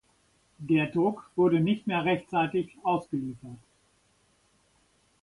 Der 0.57 0.87
Druck 0.87 1.29
wurde 1.35 1.59
nicht 1.59 1.85
mehr 1.85 2.03
rechtzeitig 2.05 2.75
ausgeliefert. 2.81 3.59